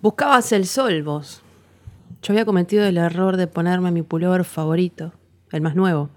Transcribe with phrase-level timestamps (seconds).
[0.00, 1.42] Buscabas el sol, vos.
[2.22, 5.12] Yo había cometido el error de ponerme mi pullover favorito,
[5.50, 6.10] el más nuevo,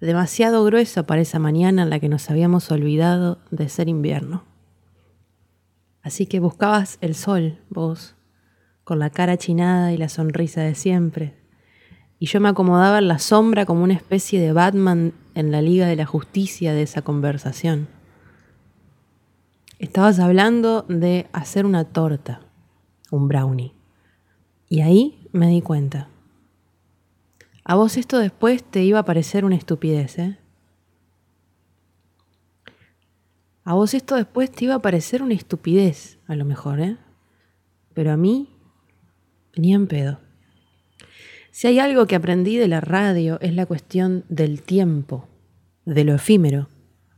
[0.00, 4.42] demasiado grueso para esa mañana en la que nos habíamos olvidado de ser invierno.
[6.02, 8.16] Así que buscabas el sol, vos,
[8.82, 11.36] con la cara chinada y la sonrisa de siempre.
[12.18, 15.86] Y yo me acomodaba en la sombra como una especie de Batman en la Liga
[15.86, 17.86] de la Justicia de esa conversación.
[19.78, 22.40] Estabas hablando de hacer una torta,
[23.14, 23.72] un brownie.
[24.68, 26.08] Y ahí me di cuenta.
[27.64, 30.38] A vos esto después te iba a parecer una estupidez, ¿eh?
[33.64, 36.98] A vos esto después te iba a parecer una estupidez, a lo mejor, ¿eh?
[37.94, 38.50] Pero a mí,
[39.56, 40.20] ni en pedo.
[41.50, 45.28] Si hay algo que aprendí de la radio es la cuestión del tiempo,
[45.86, 46.68] de lo efímero.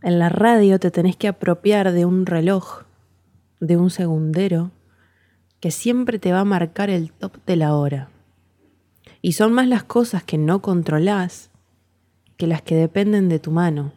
[0.02, 2.82] En la radio te tenés que apropiar de un reloj,
[3.59, 4.70] de un segundero,
[5.60, 8.10] que siempre te va a marcar el top de la hora.
[9.23, 11.51] Y son más las cosas que no controlás
[12.37, 13.93] que las que dependen de tu mano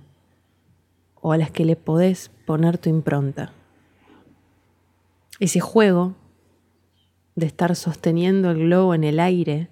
[1.22, 3.52] o a las que le podés poner tu impronta.
[5.40, 6.16] Ese juego
[7.36, 9.70] de estar sosteniendo el globo en el aire,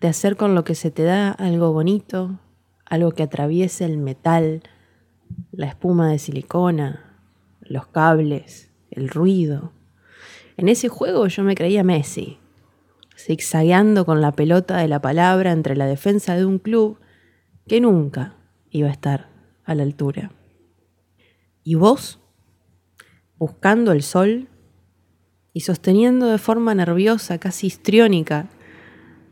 [0.00, 2.38] de hacer con lo que se te da algo bonito,
[2.84, 4.62] algo que atraviese el metal,
[5.52, 7.18] la espuma de silicona,
[7.60, 9.72] los cables, el ruido.
[10.56, 12.38] En ese juego yo me creía Messi,
[13.16, 16.98] zigzagueando con la pelota de la palabra entre la defensa de un club
[17.66, 18.36] que nunca
[18.70, 19.28] iba a estar
[19.64, 20.30] a la altura.
[21.64, 22.20] ¿Y vos?
[23.38, 24.48] Buscando el sol
[25.52, 28.48] y sosteniendo de forma nerviosa, casi histriónica,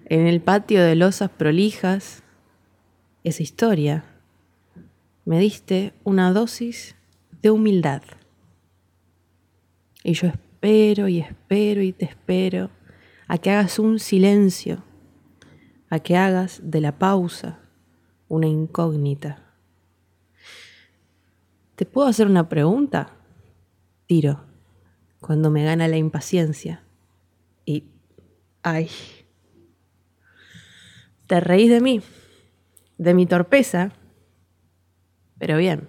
[0.06, 2.22] en el patio de losas prolijas,
[3.24, 4.04] esa historia,
[5.24, 6.96] me diste una dosis
[7.42, 8.02] de humildad.
[10.02, 10.32] Y yo
[10.64, 12.70] y espero y te espero
[13.26, 14.84] a que hagas un silencio,
[15.90, 17.58] a que hagas de la pausa
[18.28, 19.42] una incógnita.
[21.74, 23.10] ¿Te puedo hacer una pregunta?
[24.06, 24.44] Tiro,
[25.20, 26.84] cuando me gana la impaciencia.
[27.64, 27.84] Y...
[28.62, 28.88] ¡Ay!
[31.26, 32.00] Te reís de mí,
[32.98, 33.92] de mi torpeza,
[35.38, 35.88] pero bien.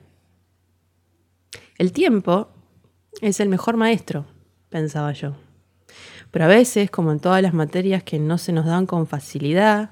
[1.78, 2.50] El tiempo
[3.22, 4.26] es el mejor maestro,
[4.74, 5.36] pensaba yo.
[6.32, 9.92] Pero a veces, como en todas las materias que no se nos dan con facilidad,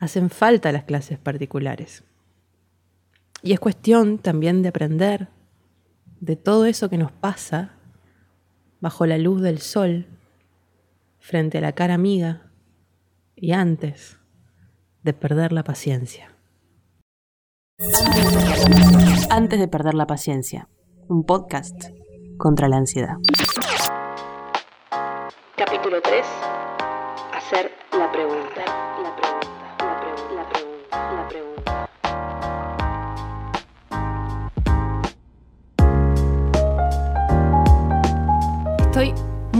[0.00, 2.02] hacen falta las clases particulares.
[3.42, 5.28] Y es cuestión también de aprender
[6.18, 7.70] de todo eso que nos pasa
[8.80, 10.06] bajo la luz del sol,
[11.20, 12.50] frente a la cara amiga
[13.36, 14.18] y antes
[15.04, 16.34] de perder la paciencia.
[19.30, 20.68] Antes de perder la paciencia,
[21.06, 21.90] un podcast
[22.40, 23.16] contra la ansiedad.
[25.56, 26.26] Capítulo 3.
[27.34, 28.64] Hacer la pregunta.
[29.02, 29.39] La pregunta.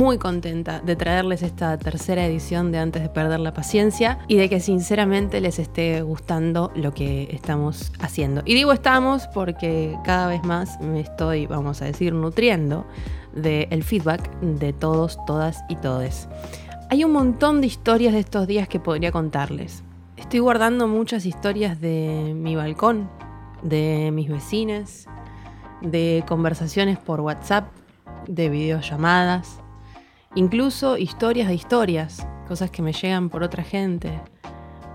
[0.00, 4.48] Muy contenta de traerles esta tercera edición de Antes de Perder la Paciencia y de
[4.48, 8.40] que sinceramente les esté gustando lo que estamos haciendo.
[8.46, 12.86] Y digo estamos porque cada vez más me estoy, vamos a decir, nutriendo
[13.34, 16.30] del feedback de todos, todas y todes.
[16.88, 19.84] Hay un montón de historias de estos días que podría contarles.
[20.16, 23.10] Estoy guardando muchas historias de mi balcón,
[23.62, 25.06] de mis vecinos,
[25.82, 27.68] de conversaciones por WhatsApp
[28.26, 29.60] de videollamadas,
[30.34, 34.20] incluso historias de historias, cosas que me llegan por otra gente,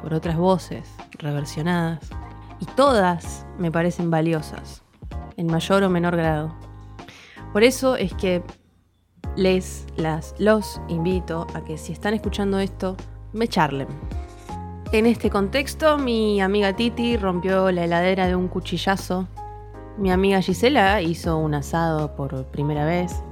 [0.01, 2.09] por otras voces, reversionadas.
[2.59, 4.83] Y todas me parecen valiosas,
[5.37, 6.55] en mayor o menor grado.
[7.51, 8.43] Por eso es que
[9.35, 12.95] les, las, los invito a que si están escuchando esto,
[13.33, 13.87] me charlen.
[14.91, 19.27] En este contexto, mi amiga Titi rompió la heladera de un cuchillazo
[19.97, 23.23] mi amiga Gisela hizo un asado por primera vez.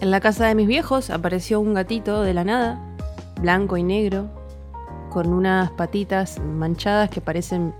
[0.00, 2.80] En la casa de mis viejos apareció un gatito de la nada,
[3.40, 4.28] blanco y negro,
[5.10, 7.74] con unas patitas manchadas que parecen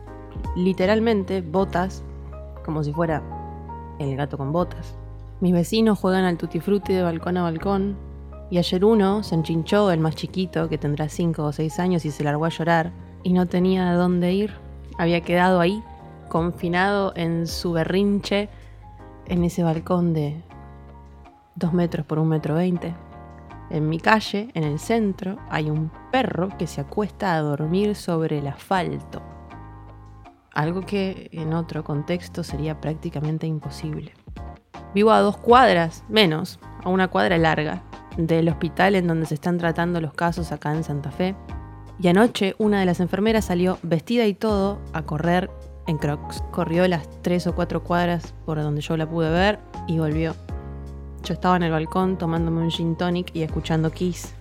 [0.56, 2.02] literalmente botas,
[2.64, 3.22] como si fuera
[4.00, 4.96] el gato con botas.
[5.40, 7.96] Mis vecinos juegan al tutti frutti de balcón a balcón,
[8.50, 12.10] y ayer uno se enchinchó, el más chiquito, que tendrá 5 o 6 años, y
[12.10, 12.90] se largó a llorar,
[13.22, 14.54] y no tenía a dónde ir.
[14.98, 15.84] Había quedado ahí,
[16.28, 18.48] confinado en su berrinche
[19.26, 20.42] en ese balcón de
[21.58, 22.94] dos metros por un metro veinte.
[23.70, 28.38] En mi calle, en el centro, hay un perro que se acuesta a dormir sobre
[28.38, 29.22] el asfalto.
[30.54, 34.14] Algo que en otro contexto sería prácticamente imposible.
[34.94, 37.82] Vivo a dos cuadras, menos, a una cuadra larga,
[38.16, 41.36] del hospital en donde se están tratando los casos acá en Santa Fe.
[42.00, 45.50] Y anoche una de las enfermeras salió vestida y todo a correr
[45.86, 46.42] en Crocs.
[46.52, 50.34] Corrió las tres o cuatro cuadras por donde yo la pude ver y volvió.
[51.28, 54.32] Yo estaba en el balcón tomándome un gin tonic y escuchando Kiss.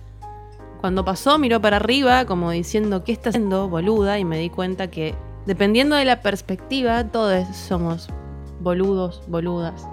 [0.80, 4.18] Cuando pasó miró para arriba como diciendo ¿qué está haciendo, boluda?
[4.18, 5.14] Y me di cuenta que
[5.44, 8.08] dependiendo de la perspectiva todos somos
[8.60, 9.86] boludos, boludas.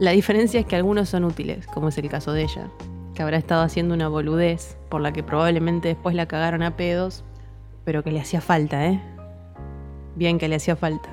[0.00, 2.68] La diferencia es que algunos son útiles, como es el caso de ella,
[3.14, 7.22] que habrá estado haciendo una boludez por la que probablemente después la cagaron a pedos,
[7.84, 9.00] pero que le hacía falta, ¿eh?
[10.16, 11.10] Bien que le hacía falta.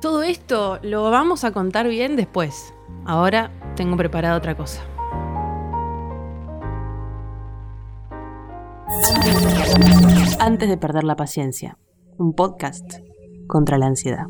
[0.00, 2.72] Todo esto lo vamos a contar bien después.
[3.04, 4.82] Ahora tengo preparada otra cosa.
[10.38, 11.78] Antes de perder la paciencia,
[12.18, 12.98] un podcast
[13.46, 14.26] contra la ansiedad.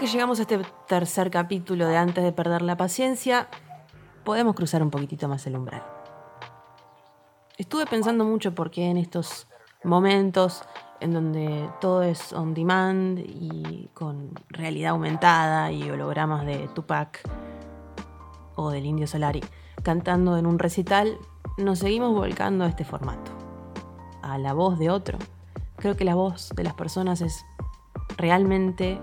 [0.00, 0.58] Que llegamos a este
[0.88, 3.48] tercer capítulo de Antes de perder la paciencia,
[4.24, 5.82] podemos cruzar un poquitito más el umbral.
[7.58, 9.46] Estuve pensando mucho por qué en estos
[9.84, 10.62] momentos
[11.00, 17.20] en donde todo es on demand y con realidad aumentada y hologramas de Tupac
[18.56, 19.42] o del Indio Solari
[19.82, 21.18] cantando en un recital,
[21.58, 23.32] nos seguimos volcando a este formato,
[24.22, 25.18] a la voz de otro.
[25.76, 27.44] Creo que la voz de las personas es
[28.16, 28.98] realmente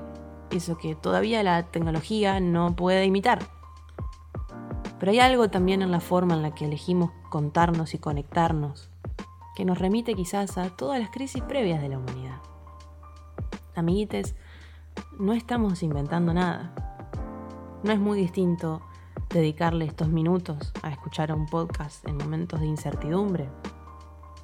[0.52, 3.40] eso que todavía la tecnología no puede imitar.
[5.00, 8.90] Pero hay algo también en la forma en la que elegimos contarnos y conectarnos,
[9.56, 12.42] que nos remite quizás a todas las crisis previas de la humanidad.
[13.76, 14.36] Amiguites,
[15.20, 16.74] no estamos inventando nada.
[17.84, 18.82] No es muy distinto
[19.30, 23.50] dedicarle estos minutos a escuchar un podcast en momentos de incertidumbre,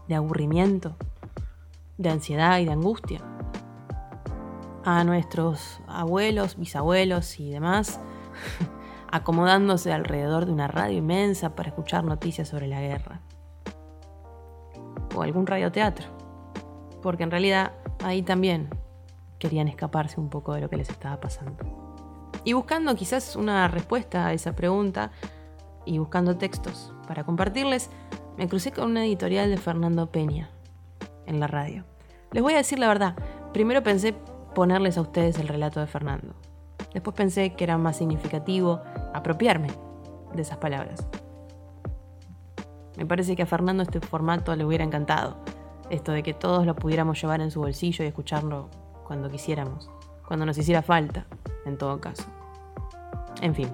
[0.08, 0.96] de aburrimiento,
[1.98, 3.33] de ansiedad y de angustia
[4.86, 8.00] a nuestros abuelos, bisabuelos y demás,
[9.12, 13.22] acomodándose alrededor de una radio inmensa para escuchar noticias sobre la guerra.
[15.16, 16.08] O algún radioteatro.
[17.02, 18.70] Porque en realidad ahí también
[19.40, 21.64] querían escaparse un poco de lo que les estaba pasando.
[22.44, 25.12] Y buscando quizás una respuesta a esa pregunta
[25.86, 27.90] y buscando textos para compartirles,
[28.38, 30.50] me crucé con una editorial de Fernando Peña
[31.26, 31.86] en la radio.
[32.32, 33.16] Les voy a decir la verdad,
[33.54, 34.16] primero pensé
[34.54, 36.34] ponerles a ustedes el relato de Fernando.
[36.94, 38.82] Después pensé que era más significativo
[39.14, 39.70] apropiarme
[40.34, 41.08] de esas palabras.
[42.98, 45.38] Me parece que a Fernando este formato le hubiera encantado.
[45.90, 48.70] Esto de que todos lo pudiéramos llevar en su bolsillo y escucharlo
[49.06, 49.90] cuando quisiéramos.
[50.28, 51.26] Cuando nos hiciera falta,
[51.66, 52.24] en todo caso.
[53.42, 53.70] En fin.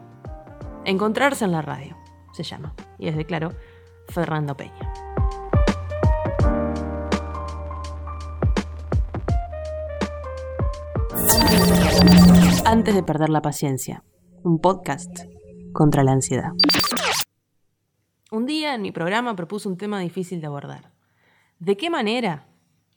[0.85, 1.95] Encontrarse en la radio,
[2.31, 2.73] se llama.
[2.97, 3.51] Y es de claro,
[4.07, 4.93] Fernando Peña.
[12.71, 14.03] Antes de perder la paciencia,
[14.43, 15.21] un podcast
[15.73, 16.51] contra la ansiedad.
[18.29, 20.91] Un día en mi programa propuse un tema difícil de abordar.
[21.57, 22.45] ¿De qué manera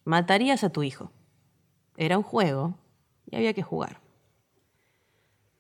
[0.05, 1.11] matarías a tu hijo?
[1.97, 2.75] Era un juego
[3.25, 4.01] y había que jugar.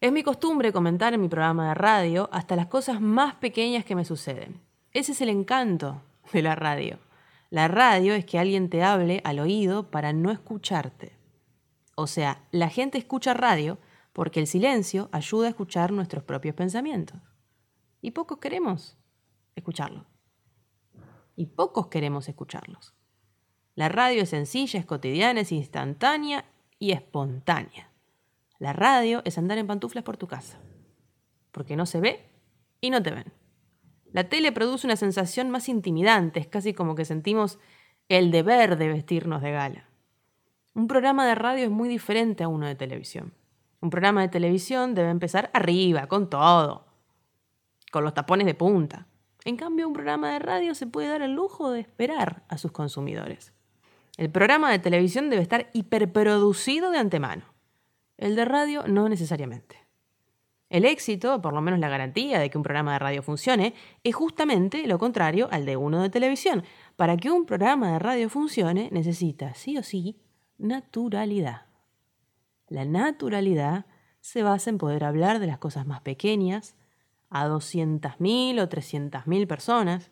[0.03, 3.97] Es mi costumbre comentar en mi programa de radio hasta las cosas más pequeñas que
[3.97, 4.61] me suceden.
[4.93, 6.03] Ese es el encanto
[6.35, 6.99] de la radio.
[7.48, 11.13] La radio es que alguien te hable al oído para no escucharte.
[11.94, 13.79] O sea, la gente escucha radio
[14.13, 17.21] porque el silencio ayuda a escuchar nuestros propios pensamientos.
[18.01, 18.99] Y pocos queremos
[19.55, 20.07] escucharlos.
[21.37, 22.95] Y pocos queremos escucharlos.
[23.75, 26.45] La radio es sencilla, es cotidiana, es instantánea
[26.79, 27.91] y espontánea.
[28.59, 30.61] La radio es andar en pantuflas por tu casa.
[31.53, 32.29] Porque no se ve
[32.81, 33.33] y no te ven.
[34.13, 37.59] La tele produce una sensación más intimidante, es casi como que sentimos
[38.09, 39.89] el deber de vestirnos de gala.
[40.75, 43.33] Un programa de radio es muy diferente a uno de televisión.
[43.82, 46.86] Un programa de televisión debe empezar arriba, con todo,
[47.91, 49.08] con los tapones de punta.
[49.44, 52.70] En cambio, un programa de radio se puede dar el lujo de esperar a sus
[52.70, 53.53] consumidores.
[54.17, 57.43] El programa de televisión debe estar hiperproducido de antemano.
[58.19, 59.77] El de radio no necesariamente.
[60.70, 63.74] El éxito, por lo menos la garantía de que un programa de radio funcione,
[64.05, 66.62] es justamente lo contrario al de uno de televisión.
[66.94, 70.20] Para que un programa de radio funcione, necesita sí o sí
[70.56, 71.71] naturalidad.
[72.72, 73.84] La naturalidad
[74.22, 76.74] se basa en poder hablar de las cosas más pequeñas
[77.29, 80.10] a 200.000 o 300.000 personas,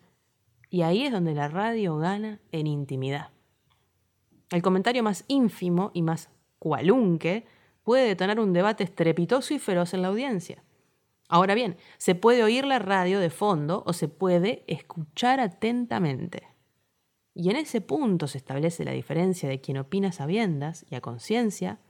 [0.68, 3.30] y ahí es donde la radio gana en intimidad.
[4.50, 7.46] El comentario más ínfimo y más cualunque
[7.82, 10.62] puede detonar un debate estrepitoso y feroz en la audiencia.
[11.30, 16.46] Ahora bien, se puede oír la radio de fondo o se puede escuchar atentamente.
[17.32, 21.80] Y en ese punto se establece la diferencia de quien opina sabiendas y a conciencia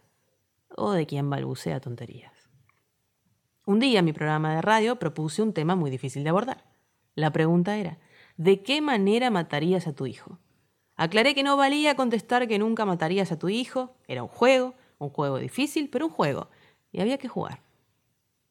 [0.76, 2.50] o de quien balbucea tonterías.
[3.66, 6.64] Un día mi programa de radio propuse un tema muy difícil de abordar.
[7.14, 7.98] La pregunta era,
[8.36, 10.38] ¿de qué manera matarías a tu hijo?
[10.96, 15.10] Aclaré que no valía contestar que nunca matarías a tu hijo, era un juego, un
[15.10, 16.48] juego difícil, pero un juego,
[16.92, 17.62] y había que jugar.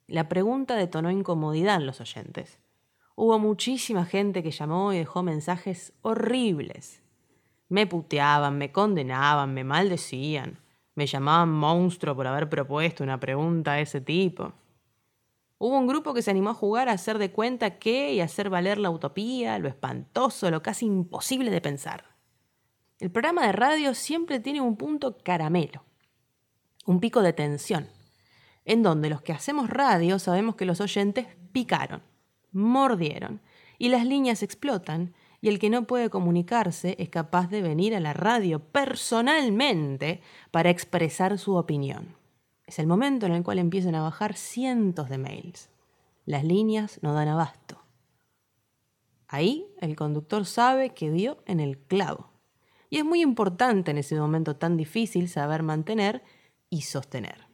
[0.08, 2.60] La pregunta detonó incomodidad en los oyentes.
[3.16, 7.04] Hubo muchísima gente que llamó y dejó mensajes horribles.
[7.68, 10.60] Me puteaban, me condenaban, me maldecían,
[11.00, 14.52] me llamaban monstruo por haber propuesto una pregunta de ese tipo.
[15.58, 18.50] Hubo un grupo que se animó a jugar a hacer de cuenta que y hacer
[18.50, 22.04] valer la utopía, lo espantoso, lo casi imposible de pensar.
[23.00, 25.84] El programa de radio siempre tiene un punto caramelo,
[26.86, 27.88] un pico de tensión
[28.66, 32.04] en donde los que hacemos radio sabemos que los oyentes picaron,
[32.52, 33.42] mordieron,
[33.80, 38.00] y las líneas explotan, y el que no puede comunicarse es capaz de venir a
[38.00, 42.16] la radio personalmente para expresar su opinión.
[42.66, 45.70] Es el momento en el cual empiezan a bajar cientos de mails.
[46.26, 47.84] Las líneas no dan abasto.
[49.28, 52.32] Ahí el conductor sabe que dio en el clavo.
[52.90, 56.24] Y es muy importante en ese momento tan difícil saber mantener
[56.70, 57.48] y sostener.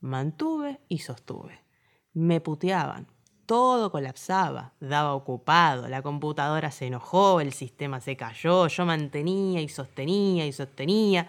[0.00, 1.64] Mantuve y sostuve.
[2.12, 3.13] Me puteaban.
[3.46, 9.68] Todo colapsaba, daba ocupado, la computadora se enojó, el sistema se cayó, yo mantenía y
[9.68, 11.28] sostenía y sostenía.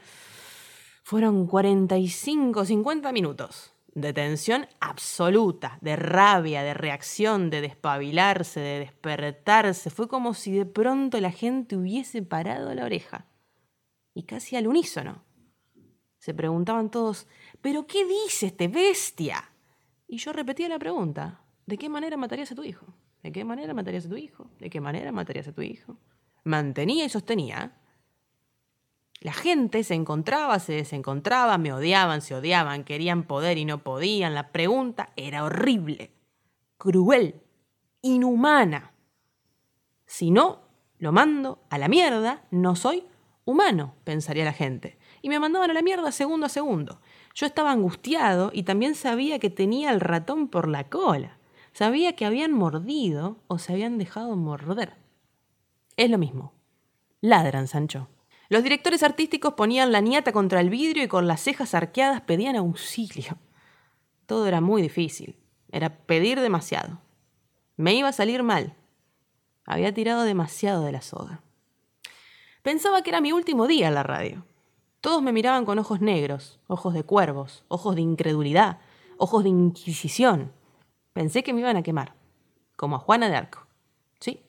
[1.04, 9.90] Fueron 45, 50 minutos de tensión absoluta, de rabia, de reacción, de despabilarse, de despertarse.
[9.90, 13.26] Fue como si de pronto la gente hubiese parado la oreja.
[14.14, 15.24] Y casi al unísono.
[16.20, 17.28] Se preguntaban todos,
[17.62, 19.50] ¿pero qué dice este bestia?
[20.08, 22.86] Y yo repetía la pregunta, ¿de qué manera matarías a tu hijo?
[23.24, 24.50] ¿De qué manera matarías a tu hijo?
[24.60, 25.98] ¿De qué manera matarías a tu hijo?
[26.44, 27.78] Mantenía y sostenía.
[29.22, 34.36] La gente se encontraba, se desencontraba, me odiaban, se odiaban, querían poder y no podían.
[34.36, 36.12] La pregunta era horrible,
[36.78, 37.42] cruel,
[38.02, 38.94] inhumana.
[40.06, 40.62] Si no,
[41.00, 43.06] lo mando a la mierda, no soy
[43.46, 47.02] humano, pensaría la gente y me mandaban a la mierda segundo a segundo.
[47.34, 51.40] Yo estaba angustiado y también sabía que tenía el ratón por la cola.
[51.76, 54.94] Sabía que habían mordido o se habían dejado morder.
[55.98, 56.54] Es lo mismo.
[57.20, 58.08] Ladran, Sancho.
[58.48, 62.56] Los directores artísticos ponían la niata contra el vidrio y con las cejas arqueadas pedían
[62.56, 63.38] auxilio.
[64.26, 65.36] Todo era muy difícil.
[65.70, 67.02] Era pedir demasiado.
[67.76, 68.74] Me iba a salir mal.
[69.66, 71.42] Había tirado demasiado de la soga.
[72.62, 74.46] Pensaba que era mi último día en la radio.
[75.02, 78.80] Todos me miraban con ojos negros, ojos de cuervos, ojos de incredulidad,
[79.18, 80.54] ojos de inquisición.
[81.16, 82.14] Pensé que me iban a quemar,
[82.76, 83.66] como a Juana de Arco.
[84.20, 84.44] Sí,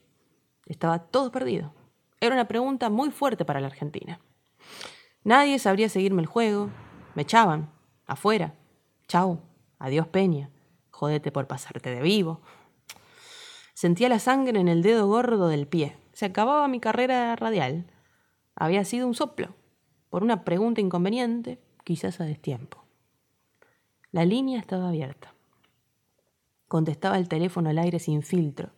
[0.67, 1.73] estaba todo perdido.
[2.21, 4.19] Era una pregunta muy fuerte para la Argentina.
[5.23, 6.71] Nadie sabría seguirme el juego.
[7.15, 7.71] Me echaban.
[8.05, 8.55] Afuera.
[9.07, 9.39] Chau.
[9.79, 10.51] Adiós, Peña.
[10.91, 12.41] Jodete por pasarte de vivo.
[13.73, 15.97] Sentía la sangre en el dedo gordo del pie.
[16.15, 17.87] Se acababa mi carrera radial.
[18.57, 19.55] Había sido un soplo
[20.11, 22.83] por una pregunta inconveniente, quizás a destiempo.
[24.11, 25.36] La línea estaba abierta.
[26.69, 28.71] Contestaba el teléfono al aire sin filtro.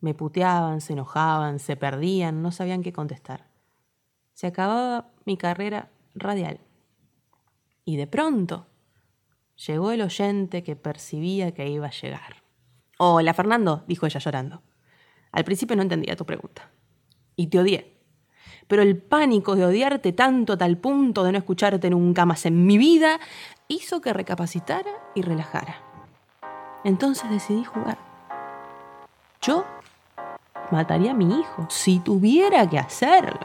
[0.00, 3.48] Me puteaban, se enojaban, se perdían, no sabían qué contestar.
[4.32, 6.60] Se acababa mi carrera radial.
[7.84, 8.66] Y de pronto
[9.66, 12.42] llegó el oyente que percibía que iba a llegar.
[12.98, 14.62] Hola, Fernando, dijo ella llorando.
[15.32, 16.70] Al principio no entendía tu pregunta.
[17.36, 17.94] Y te odié
[18.66, 22.66] pero el pánico de odiarte tanto a tal punto de no escucharte nunca más en
[22.66, 23.20] mi vida
[23.68, 25.93] hizo que recapacitara y relajara.
[26.84, 27.96] Entonces decidí jugar.
[29.40, 29.64] Yo
[30.70, 33.40] mataría a mi hijo si tuviera que hacerlo.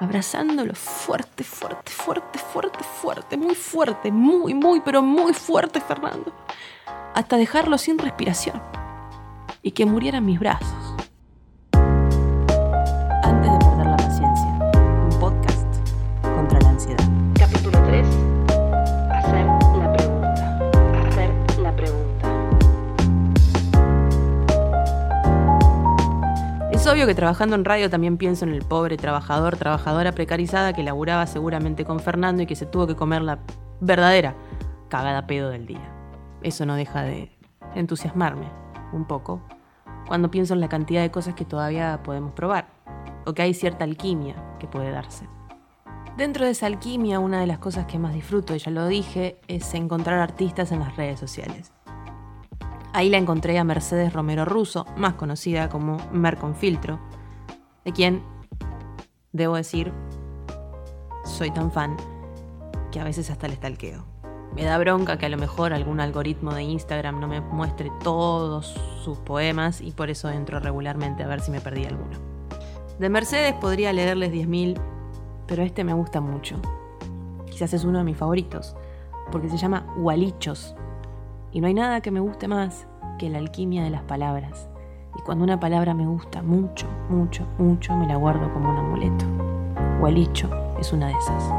[0.00, 6.32] Abrazándolo fuerte, fuerte, fuerte, fuerte, fuerte, muy fuerte, muy, muy, pero muy fuerte, Fernando.
[7.14, 8.62] Hasta dejarlo sin respiración.
[9.62, 10.87] Y que muriera en mis brazos.
[27.06, 31.84] Que trabajando en radio también pienso en el pobre trabajador, trabajadora precarizada que laburaba seguramente
[31.84, 33.38] con Fernando y que se tuvo que comer la
[33.80, 34.34] verdadera
[34.88, 35.92] cagada pedo del día.
[36.42, 37.30] Eso no deja de
[37.74, 38.48] entusiasmarme
[38.92, 39.42] un poco
[40.06, 42.68] cuando pienso en la cantidad de cosas que todavía podemos probar
[43.26, 45.28] o que hay cierta alquimia que puede darse.
[46.16, 49.38] Dentro de esa alquimia, una de las cosas que más disfruto, y ya lo dije,
[49.46, 51.70] es encontrar artistas en las redes sociales.
[52.92, 56.98] Ahí la encontré a Mercedes Romero Russo, más conocida como Merconfiltro,
[57.84, 58.22] de quien,
[59.32, 59.92] debo decir,
[61.24, 61.96] soy tan fan
[62.90, 64.04] que a veces hasta le stalkeo.
[64.54, 68.74] Me da bronca que a lo mejor algún algoritmo de Instagram no me muestre todos
[69.04, 72.18] sus poemas y por eso entro regularmente a ver si me perdí alguno.
[72.98, 74.80] De Mercedes podría leerles 10.000,
[75.46, 76.56] pero este me gusta mucho.
[77.48, 78.74] Quizás es uno de mis favoritos,
[79.30, 80.74] porque se llama Gualichos.
[81.58, 82.86] Y no hay nada que me guste más
[83.18, 84.70] que la alquimia de las palabras.
[85.18, 89.24] Y cuando una palabra me gusta mucho, mucho, mucho, me la guardo como un amuleto.
[89.98, 90.48] Gualicho
[90.78, 91.52] es una de esas.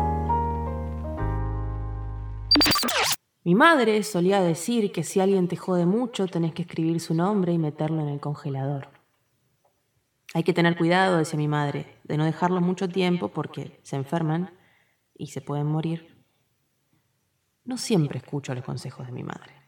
[3.43, 7.51] Mi madre solía decir que si alguien te jode mucho tenés que escribir su nombre
[7.51, 8.87] y meterlo en el congelador.
[10.33, 14.49] Hay que tener cuidado, decía mi madre, de no dejarlos mucho tiempo porque se enferman
[15.13, 16.23] y se pueden morir.
[17.65, 19.58] No siempre escucho los consejos de mi madre,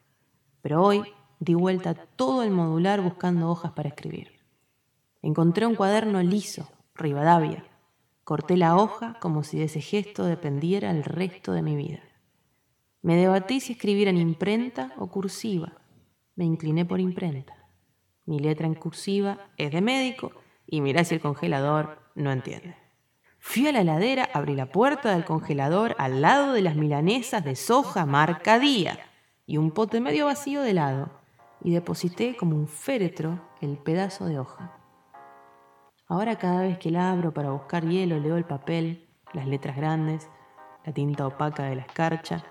[0.61, 1.03] pero hoy
[1.39, 4.39] di vuelta todo el modular buscando hojas para escribir.
[5.21, 7.65] Encontré un cuaderno liso, Rivadavia.
[8.23, 11.99] Corté la hoja como si de ese gesto dependiera el resto de mi vida.
[13.01, 15.73] Me debatí si escribir en imprenta o cursiva.
[16.35, 17.55] Me incliné por imprenta.
[18.25, 20.31] Mi letra en cursiva es de médico
[20.67, 22.75] y mirá si el congelador no entiende.
[23.39, 27.55] Fui a la heladera, abrí la puerta del congelador al lado de las milanesas de
[27.55, 28.99] soja marca día
[29.45, 31.09] y un pote medio vacío de helado
[31.63, 34.77] y deposité como un féretro el pedazo de hoja.
[36.07, 40.29] Ahora cada vez que la abro para buscar hielo leo el papel, las letras grandes,
[40.85, 42.43] la tinta opaca de la escarcha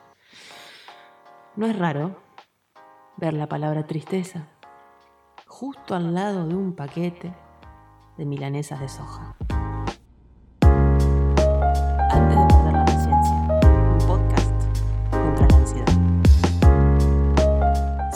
[1.56, 2.16] no es raro
[3.16, 4.48] ver la palabra tristeza
[5.46, 7.34] justo al lado de un paquete
[8.16, 9.36] de milanesas de soja.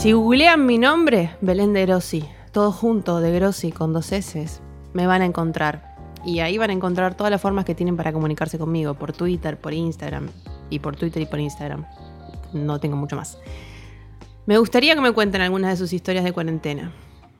[0.04, 4.46] Si googlean mi nombre, Belén de Grossi, todo junto de Grossi con dos S,
[4.92, 5.96] me van a encontrar.
[6.26, 9.56] Y ahí van a encontrar todas las formas que tienen para comunicarse conmigo, por Twitter,
[9.56, 10.28] por Instagram,
[10.68, 11.86] y por Twitter y por Instagram
[12.52, 13.38] no tengo mucho más.
[14.44, 16.92] Me gustaría que me cuenten algunas de sus historias de cuarentena.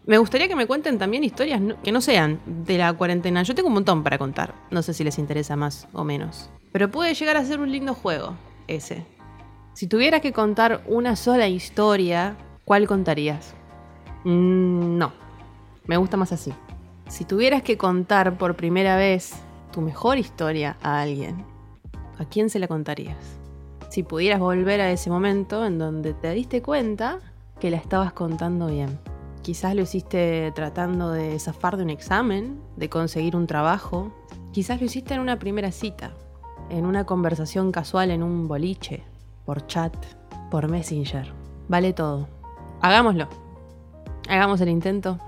[0.06, 3.42] Me gustaría que me cuenten también historias que no sean de la cuarentena.
[3.42, 4.54] Yo tengo un montón para contar.
[4.70, 6.48] No sé si les interesa más o menos.
[6.72, 9.04] Pero puede llegar a ser un lindo juego, ese.
[9.74, 13.55] Si tuvieras que contar una sola historia, ¿cuál contarías?
[14.24, 15.12] Mm, no.
[15.87, 16.53] Me gusta más así.
[17.09, 19.35] Si tuvieras que contar por primera vez
[19.72, 21.44] tu mejor historia a alguien,
[22.18, 23.38] ¿a quién se la contarías?
[23.94, 27.20] si pudieras volver a ese momento en donde te diste cuenta
[27.61, 28.98] que la estabas contando bien.
[29.42, 34.12] Quizás lo hiciste tratando de zafar de un examen, de conseguir un trabajo.
[34.50, 36.11] Quizás lo hiciste en una primera cita,
[36.70, 39.05] en una conversación casual en un boliche,
[39.44, 39.94] por chat,
[40.50, 41.33] por Messenger.
[41.68, 42.27] Vale todo.
[42.84, 43.28] Hagámoslo.
[44.28, 45.18] Hagamos el intento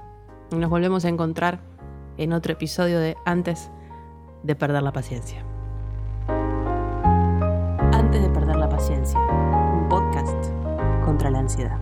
[0.50, 1.60] y nos volvemos a encontrar
[2.18, 3.70] en otro episodio de Antes
[4.42, 5.42] de perder la paciencia.
[8.68, 10.50] Paciencia, un podcast
[11.02, 11.78] contra la ansiedad.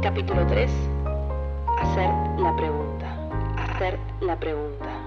[0.00, 0.70] Capítulo 3.
[1.78, 3.14] Hacer la pregunta.
[3.58, 4.97] Hacer la pregunta.